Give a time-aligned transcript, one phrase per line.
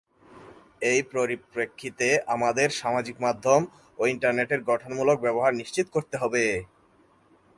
[0.81, 3.61] এই পরিপ্রেক্ষিতে আমাদের সামাজিক মাধ্যম
[3.99, 6.43] ও ইন্টারনেটের গঠনমূলক ব্যবহার নিশ্চিত করতে হবে।